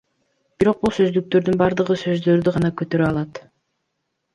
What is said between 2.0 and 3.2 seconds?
сөздөрдү гана которо